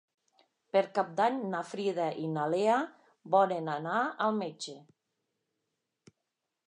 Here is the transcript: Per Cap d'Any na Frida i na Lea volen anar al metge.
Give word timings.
Per 0.75 0.81
Cap 0.99 1.11
d'Any 1.19 1.35
na 1.51 1.59
Frida 1.73 2.07
i 2.23 2.25
na 2.37 2.47
Lea 2.53 2.79
volen 3.37 3.71
anar 3.75 4.01
al 4.29 4.35
metge. 4.43 4.77